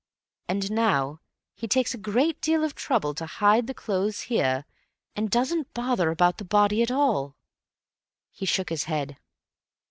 [0.47, 1.19] And now
[1.53, 4.65] he takes a great deal of trouble to hide the clothes here,
[5.15, 7.35] and doesn't bother about the body at all."
[8.31, 9.17] He shook his head.